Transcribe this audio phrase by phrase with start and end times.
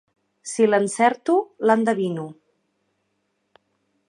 [0.51, 1.35] Si l'encerto,
[1.71, 2.27] l'endevino.